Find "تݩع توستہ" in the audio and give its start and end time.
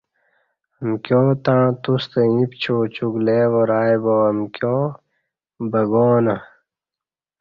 1.45-2.21